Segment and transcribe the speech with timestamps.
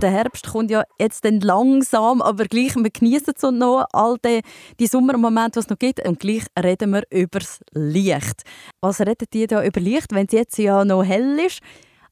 [0.00, 4.40] der Herbst kommt ja jetzt dann langsam, aber gleich, wir genießen es noch, all die,
[4.78, 8.42] die Sommermomente, die es noch gibt, und gleich reden wir über das Licht.
[8.80, 11.60] Was redet ihr da über Licht, wenn es jetzt ja noch hell ist?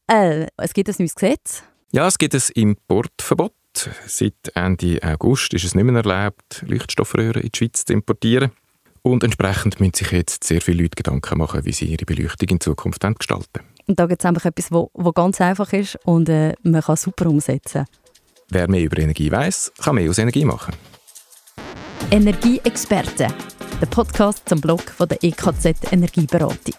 [0.06, 1.62] Äh, es gibt ein neues Gesetz.
[1.92, 3.52] Ja, es gibt ein Importverbot.
[4.06, 8.52] Seit Ende August ist es nicht mehr erlaubt, Leuchtstoffröhren in die Schweiz zu importieren.
[9.02, 12.60] Und entsprechend müssen sich jetzt sehr viele Leute Gedanken machen, wie sie ihre Beleuchtung in
[12.60, 16.82] Zukunft gestalten Und da gibt es einfach etwas, was ganz einfach ist und äh, man
[16.82, 17.86] kann super umsetzen.
[18.50, 20.74] Wer mehr über Energie weiß, kann mehr aus Energie machen.
[22.10, 23.32] Energieexperten,
[23.80, 26.74] der Podcast zum Blog von der EKZ Energieberatung.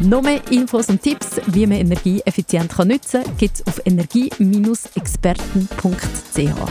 [0.00, 6.70] Noch mehr Infos und Tipps, wie man Energie effizient nutzen kann, gibt es auf energie-experten.ch.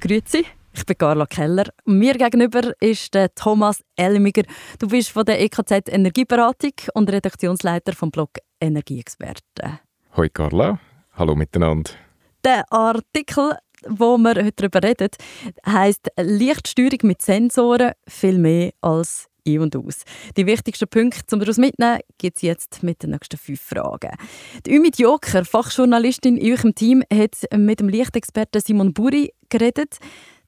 [0.00, 1.64] Grüezi, ich bin Carla Keller.
[1.84, 4.42] Mir gegenüber ist der Thomas Elmiger.
[4.78, 8.30] Du bist von der EKZ Energieberatung und Redaktionsleiter vom Blog
[8.60, 9.78] Energieexperten.
[10.16, 10.78] Hoi Carla,
[11.12, 11.90] hallo miteinander.
[12.44, 15.10] Der Artikel, wo wir heute darüber reden,
[15.66, 20.02] heißt Lichtsteuerung mit Sensoren viel mehr als ein und aus.
[20.36, 24.10] Die wichtigsten Punkte, um daraus mitnehmen, gibt es jetzt mit den nächsten fünf Fragen.
[24.66, 29.98] Die Ümit Joker, Fachjournalistin in eurem Team, hat mit dem Lichtexperten Simon Buri geredet.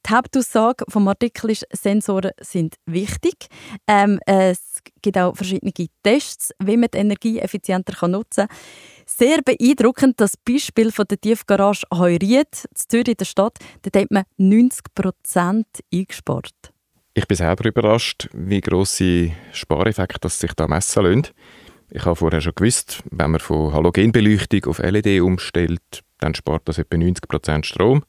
[0.06, 3.46] Die Hauptaussage vom Artikel ist, Sensoren sind wichtig.
[3.86, 8.56] Ähm, es gibt auch verschiedene Tests, wie man die Energie effizienter nutzen kann.
[9.06, 13.56] Sehr beeindruckend das Beispiel von der Tiefgarage Heuriet, in Zürich in der Stadt.
[13.82, 16.72] Dort hat man 90 Prozent eingespart.
[17.14, 21.28] Ich bin selber überrascht, wie grosse Spareffekte sich da messen lassen.
[21.90, 26.78] Ich habe vorher schon gewusst, wenn man von Halogenbeleuchtung auf LED umstellt, dann spart das
[26.78, 28.04] etwa 90% Strom.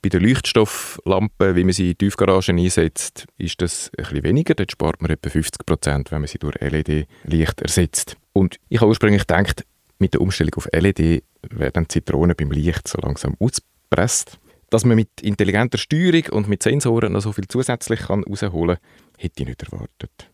[0.00, 4.54] Bei den Leuchtstofflampen, wie man sie in Tiefgaragen einsetzt, ist das ein bisschen weniger.
[4.54, 8.16] Dort spart man etwa 50%, wenn man sie durch LED-Licht ersetzt.
[8.32, 9.64] Und ich habe ursprünglich gedacht,
[9.98, 14.38] mit der Umstellung auf LED werden Zitronen beim Licht so langsam ausgepresst.
[14.70, 19.12] Dass man mit intelligenter Steuerung und mit Sensoren noch so viel zusätzlich kann herausholen kann,
[19.16, 20.30] hätte ich nicht erwartet.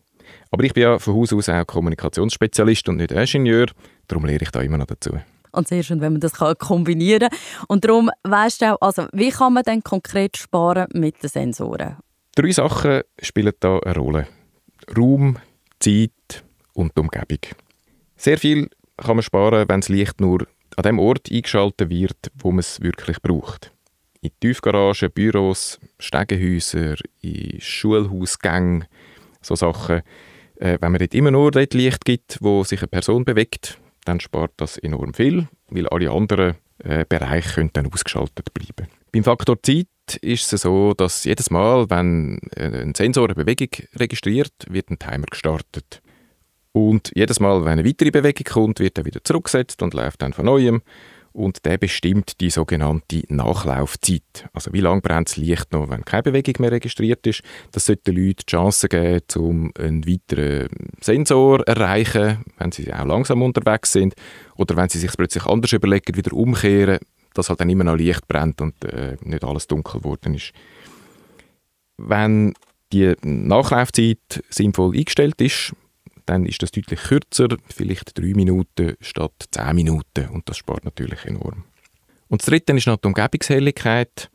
[0.51, 3.67] Aber ich bin ja von Haus aus auch Kommunikationsspezialist und nicht Ingenieur,
[4.07, 5.17] darum lehre ich da immer noch dazu.
[5.55, 7.65] Und sehr schön, wenn man das kombinieren kann.
[7.67, 11.97] Und darum weißt du auch, also, wie kann man denn konkret sparen mit den Sensoren?
[12.35, 14.27] Drei Sachen spielen da eine Rolle.
[14.97, 15.37] Raum,
[15.79, 17.39] Zeit und Umgebung.
[18.17, 20.45] Sehr viel kann man sparen, wenn das Licht nur
[20.75, 23.71] an dem Ort eingeschaltet wird, wo man es wirklich braucht
[24.25, 28.85] in Tiefgaragen, Büros, Stegenhäuser, in Schulhausgängen,
[29.41, 30.01] so Sachen.
[30.57, 34.19] Äh, wenn man dort immer nur dort Licht gibt, wo sich eine Person bewegt, dann
[34.19, 38.89] spart das enorm viel, weil alle anderen äh, Bereiche können dann ausgeschaltet bleiben.
[39.11, 39.87] Beim Faktor Zeit
[40.21, 45.25] ist es so, dass jedes Mal, wenn ein Sensor eine Bewegung registriert, wird ein Timer
[45.25, 46.01] gestartet.
[46.73, 50.33] Und jedes Mal, wenn eine weitere Bewegung kommt, wird er wieder zurückgesetzt und läuft dann
[50.33, 50.81] von neuem
[51.35, 54.49] und der bestimmt die sogenannte Nachlaufzeit.
[54.53, 57.43] Also wie lange brennt das Licht noch, wenn keine Bewegung mehr registriert ist.
[57.73, 60.69] Das sollte den Leuten die Chance geben, um einen weiteren
[61.01, 64.15] Sensor zu erreichen, wenn sie auch langsam unterwegs sind
[64.55, 66.99] oder wenn sie sich plötzlich anders überlegen, wieder umkehren,
[67.33, 70.53] dass halt dann immer noch Licht brennt und äh, nicht alles dunkel geworden ist.
[71.97, 72.53] Wenn
[72.93, 75.73] die Nachlaufzeit sinnvoll eingestellt ist,
[76.25, 81.25] dann ist das deutlich kürzer, vielleicht drei Minuten statt zehn Minuten und das spart natürlich
[81.25, 81.65] enorm.
[82.27, 84.29] Und das Dritte ist noch die Umgebungshelligkeit.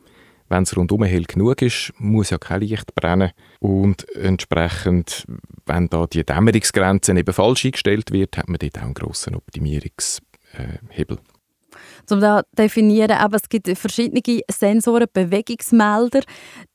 [0.49, 5.25] Wenn es rundum hell genug ist, muss ja kein Licht brennen und entsprechend,
[5.65, 11.19] wenn da die Dämmerungsgrenze eben falsch eingestellt wird, hat man dort auch einen grossen Optimierungshebel
[12.09, 16.21] um da definieren, aber es gibt verschiedene Sensoren, Bewegungsmelder,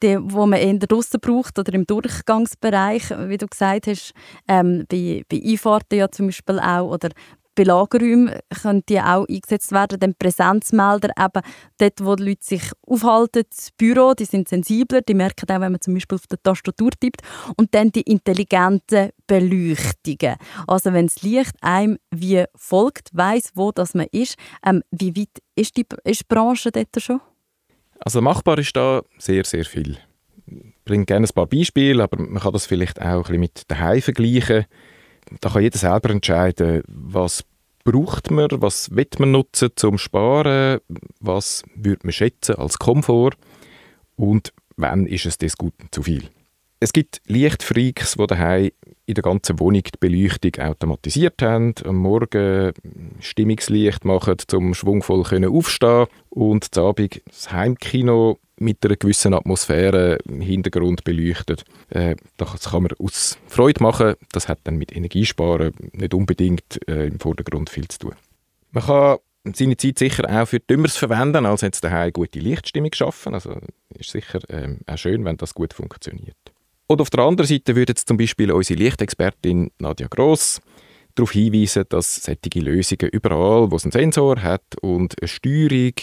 [0.02, 4.12] die, wo man eher draußen braucht oder im Durchgangsbereich, wie du gesagt hast,
[4.48, 7.10] ähm, bei, bei Einfahrten ja zum Beispiel auch oder
[7.56, 9.98] bei Lagerräumen können die auch eingesetzt werden.
[9.98, 11.42] Dann Präsenzmelder, eben
[11.78, 15.72] dort, wo die Leute sich aufhalten, das Büro, die sind sensibler, die merken auch, wenn
[15.72, 17.22] man zum Beispiel auf der Tastatur tippt.
[17.56, 20.36] Und dann die intelligenten Beleuchtungen.
[20.68, 24.36] Also wenn das Licht einem wie folgt, weiß, wo das man ist.
[24.64, 27.20] Ähm, wie weit ist die, ist die Branche dort schon?
[27.98, 29.96] Also machbar ist da sehr, sehr viel.
[30.46, 33.62] Ich bringe gerne ein paar Beispiele, aber man kann das vielleicht auch ein bisschen mit
[33.68, 34.66] daheim vergleichen
[35.40, 37.44] da kann jeder selber entscheiden, was
[37.84, 40.80] braucht man, was will man nutzen zum Sparen,
[41.20, 43.36] was würde man schätzen als Komfort
[44.16, 46.30] und wann ist es das gut zu viel.
[46.78, 48.70] Es gibt Lichtfreaks, die daheim
[49.06, 52.72] in der ganzen Wohnung die Beleuchtung automatisiert haben, am Morgen
[53.20, 60.40] Stimmungslicht machen, zum schwungvoll aufstehen und am Abend das Heimkino mit einer gewissen Atmosphäre im
[60.40, 61.64] Hintergrund beleuchtet.
[61.90, 64.14] Äh, das kann man aus Freude machen.
[64.32, 68.14] Das hat dann mit Energiesparen nicht unbedingt äh, im Vordergrund viel zu tun.
[68.70, 69.18] Man kann
[69.54, 73.34] seine Zeit sicher auch für Dümmeres verwenden, als jetzt daheim gute Lichtstimmung schaffen.
[73.34, 73.58] Also
[73.94, 76.36] ist sicher ähm, auch schön, wenn das gut funktioniert.
[76.88, 80.60] Und auf der anderen Seite würde jetzt zum Beispiel unsere Lichtexpertin Nadja Gross
[81.14, 85.94] darauf hinweisen, dass solche Lösungen überall, wo es einen Sensor hat und eine Steuerung,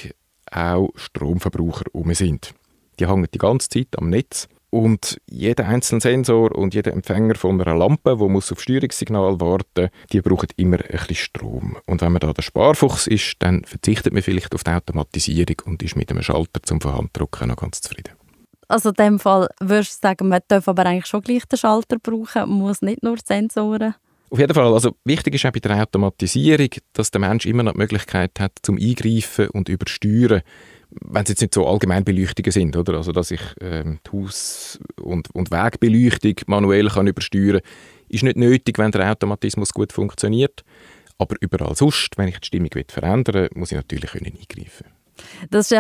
[0.56, 2.54] auch Stromverbraucher um sind.
[3.00, 7.62] Die hängen die ganze Zeit am Netz und jeder einzelne Sensor und jeder Empfänger von
[7.62, 11.78] einer Lampe, wo muss auf Steuerungssignal warten, die brauchen immer ein bisschen Strom.
[11.86, 15.84] Und wenn man da der Sparfuchs ist, dann verzichtet man vielleicht auf die Automatisierung und
[15.84, 18.14] ist mit einem Schalter zum Vorhanddrucken noch ganz zufrieden.
[18.68, 22.00] Also in dem Fall würdest du sagen, man darf aber eigentlich schon gleich den Schalter
[22.00, 23.94] brauchen, muss nicht nur Sensoren?
[24.34, 24.74] Auf jeden Fall.
[24.74, 28.54] Also wichtig ist auch bei der Automatisierung, dass der Mensch immer noch die Möglichkeit hat,
[28.64, 30.42] zum Eingreifen und übersteuern
[31.06, 32.98] wenn es jetzt nicht so allgemein Beleuchtungen sind, oder?
[32.98, 37.70] Also, dass ich ähm, die Haus- und, und Wegbeleuchtung manuell kann übersteuern kann,
[38.10, 40.64] ist nicht nötig, wenn der Automatismus gut funktioniert.
[41.18, 44.86] Aber überall sonst, wenn ich die Stimmung verändern will, muss ich natürlich können eingreifen
[45.50, 45.78] das ist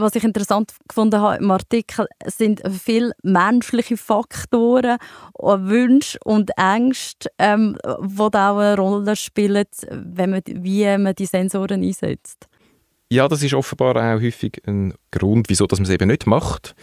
[0.00, 4.98] was ich interessant gefunden habe im Artikel, sind viele menschliche Faktoren,
[5.34, 11.26] Wünsche und Ängste, ähm, die da auch eine Rolle spielen, wenn man, wie man die
[11.26, 12.48] Sensoren einsetzt.
[13.10, 16.74] Ja, das ist offenbar auch häufig ein Grund, wieso man es eben nicht macht,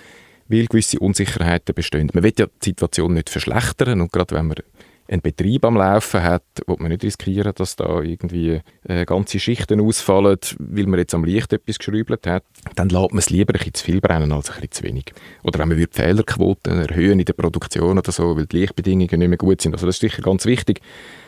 [0.47, 2.09] weil gewisse Unsicherheiten bestehen.
[2.13, 4.57] Man will ja die Situation nicht verschlechtern und gerade wenn man
[5.07, 9.79] einen Betrieb am Laufen hat, will man nicht riskieren, dass da irgendwie äh, ganze Schichten
[9.79, 12.43] ausfallen, weil man jetzt am Licht etwas geschrübelt hat.
[12.75, 15.13] Dann lässt man es lieber ein bisschen zu viel brennen als ein bisschen zu wenig.
[15.43, 19.29] Oder wenn man die Fehlerquoten erhöhen in der Produktion oder so, weil die Lichtbedingungen nicht
[19.29, 19.73] mehr gut sind.
[19.73, 20.81] Also das ist sicher ganz wichtig,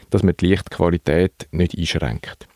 [0.10, 2.48] dass man die Lichtqualität nicht einschränkt.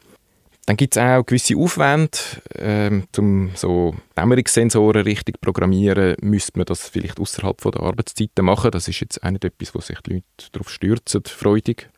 [0.71, 2.17] Dann gibt es auch gewisse Aufwände,
[2.57, 8.71] ähm, um so Dämmerungssensoren richtig programmieren, müsste man das vielleicht außerhalb der Arbeitszeiten machen.
[8.71, 11.89] Das ist jetzt auch nicht etwas, wo sich die Leute darauf stürzen, freudig.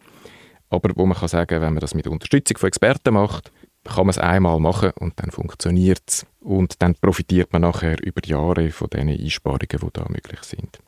[0.72, 3.52] Aber wo man kann sagen, wenn man das mit Unterstützung von Experten macht,
[3.84, 6.26] kann man es einmal machen und dann funktioniert es.
[6.40, 10.80] Und dann profitiert man nachher über Jahre von den Einsparungen, die da möglich sind.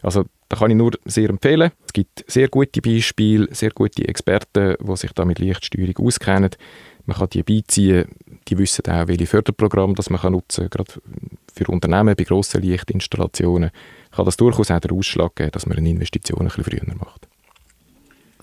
[0.00, 1.70] Also da kann ich nur sehr empfehlen.
[1.86, 6.50] Es gibt sehr gute Beispiele, sehr gute Experten, die sich da mit Lichtsteuerung auskennen.
[7.06, 8.06] Man kann die beiziehen.
[8.48, 10.84] Die wissen auch, welche Förderprogramme das man nutzen kann.
[10.86, 11.00] Gerade
[11.54, 13.70] für Unternehmen bei grossen Lichtinstallationen
[14.10, 17.28] kann das durchaus auch den Ausschlag geben, dass man eine Investition ein bisschen früher macht.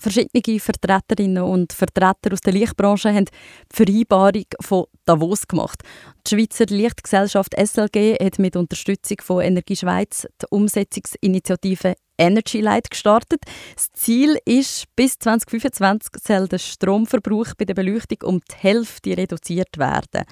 [0.00, 5.82] Verschiedene Vertreterinnen und Vertreter aus der Lichtbranche haben die Vereinbarung von Davos gemacht.
[6.26, 13.42] Die Schweizer Lichtgesellschaft SLG hat mit Unterstützung von Energie Schweiz die Umsetzungsinitiative Energy Light gestartet.
[13.74, 19.78] Das Ziel ist, bis 2025 soll der Stromverbrauch bei der Beleuchtung um die Hälfte reduziert
[19.78, 20.24] werden.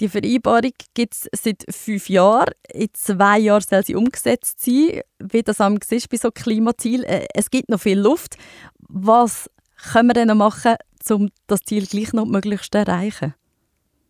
[0.00, 2.54] Die Vereinbarung gibt es seit fünf Jahren.
[2.72, 7.04] In zwei Jahren soll sie umgesetzt sein, wie das am ist bei so Klimaziel.
[7.04, 8.36] Äh, es gibt noch viel Luft.
[8.78, 9.48] Was
[9.92, 10.74] können wir denn noch machen,
[11.10, 13.34] um das Ziel gleich noch möglichst zu erreichen?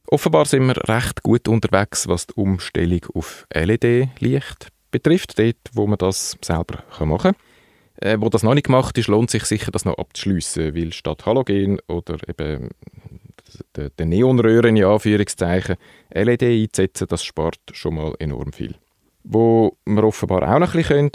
[0.07, 5.99] Offenbar sind wir recht gut unterwegs, was die Umstellung auf LED-Licht betrifft, dort, wo man
[5.99, 7.35] das selber machen kann.
[7.97, 11.27] Äh, wo das noch nicht gemacht ist, lohnt sich sicher, das noch abzuschliessen, weil statt
[11.27, 12.71] Halogen oder eben
[13.77, 15.77] der Neonröhren in Anführungszeichen
[16.13, 18.77] LED einzusetzen, das spart schon mal enorm viel.
[19.25, 21.11] Wo wir offenbar auch noch ein bisschen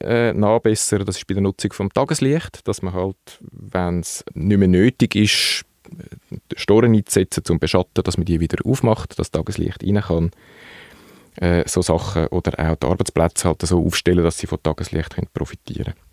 [0.00, 4.58] äh, nachbessern das ist bei der Nutzung vom Tageslicht, dass man halt, wenn es nicht
[4.58, 5.64] mehr nötig ist,
[6.56, 10.30] Storen einzusetzen zum Beschatten, dass man die wieder aufmacht, dass Tageslicht rein kann
[11.40, 15.28] äh, so Sachen oder auch die Arbeitsplätze halt so aufstellen, dass sie von Tageslicht können
[15.32, 16.06] profitieren können.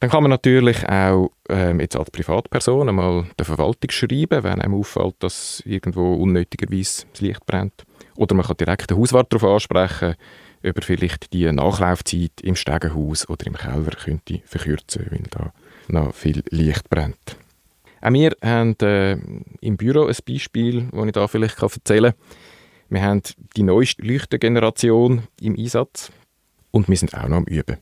[0.00, 4.74] Dann kann man natürlich auch ähm, jetzt als Privatperson einmal der Verwaltung schreiben, wenn einem
[4.74, 7.84] auffällt, dass irgendwo unnötigerweise das Licht brennt.
[8.16, 10.14] Oder man kann direkt den Hauswart darauf ansprechen,
[10.64, 15.52] ob er vielleicht die Nachlaufzeit im Stegenhaus oder im Keller könnte verkürzen, weil da
[15.88, 17.36] noch viel Licht brennt.
[18.00, 19.18] Auch wir haben äh,
[19.60, 22.49] im Büro ein Beispiel, das ich da vielleicht erzählen kann.
[22.90, 23.22] Wir haben
[23.56, 26.10] die neueste Leuchtengeneration im Einsatz
[26.72, 27.76] und wir sind auch noch am Üben.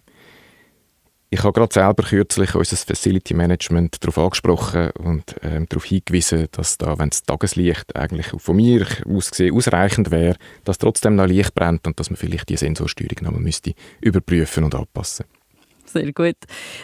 [1.31, 6.77] Ich habe gerade selber kürzlich unser Facility Management darauf angesprochen und ähm, darauf hingewiesen, dass
[6.77, 11.55] da, wenn das Tageslicht eigentlich von mir aus gesehen ausreichend wäre, dass trotzdem noch Licht
[11.55, 15.38] brennt und dass man vielleicht die Sensorsteuerung nochmal müsste überprüfen und anpassen müsste.
[15.89, 16.37] Sehr gut.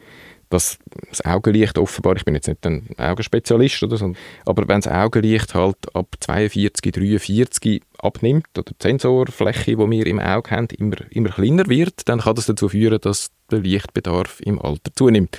[0.49, 0.77] dass
[1.09, 4.13] das Augenlicht offenbar, ich bin jetzt nicht ein Augenspezialist oder so,
[4.45, 10.19] aber wenn das Augenlicht halt ab 42, 43 abnimmt oder die Sensorfläche, die wir im
[10.19, 14.61] Auge haben, immer, immer kleiner wird, dann kann das dazu führen, dass der Lichtbedarf im
[14.61, 15.37] Alter zunimmt.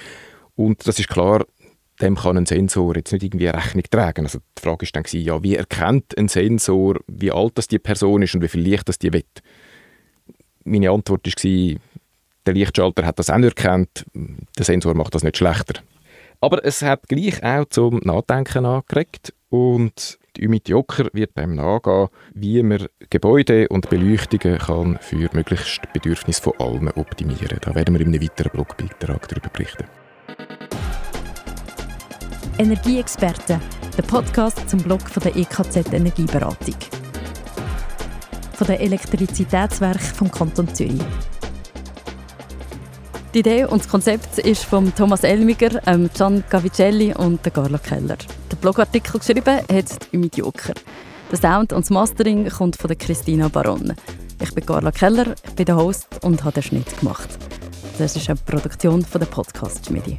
[0.54, 1.44] Und das ist klar,
[2.00, 4.26] dem kann ein Sensor jetzt nicht irgendwie Rechnung tragen.
[4.26, 8.22] Also die Frage ist dann ja, wie erkennt ein Sensor, wie alt das die Person
[8.22, 9.25] ist und wie viel Licht das die will?
[10.64, 11.80] Meine Antwort war,
[12.46, 14.06] der Lichtschalter hat das auch nicht erkannt.
[14.14, 15.82] Der Sensor macht das nicht schlechter.
[16.40, 22.08] Aber es hat gleich auch zum Nachdenken angeregt und die Ümit Jocker wird dem nachgehen,
[22.34, 27.58] wie man Gebäude und Beleuchtungen kann für möglichst Bedürfnisse von allen optimieren.
[27.62, 29.84] Da werden wir in einem weiteren Blogbeitrag darüber berichten.
[32.58, 33.60] Energieexperten,
[33.96, 36.76] der Podcast zum Blog von der EKZ Energieberatung.
[38.52, 41.02] Von den Elektrizitätswerken vom Kanton Zürich.
[43.36, 48.16] Die Idee und das Konzept ist von Thomas Elmiger, ähm, Gian Gavicelli und Carlo Keller.
[48.50, 50.72] Der Blogartikel geschrieben hat Ümit Joker.
[51.30, 53.94] Der Sound und das Mastering kommt von der Christina Baron.
[54.42, 57.28] Ich bin Carla Keller, ich bin der Host und habe den Schnitt gemacht.
[57.98, 60.16] Das ist eine Produktion von der Podcast-Schmiede.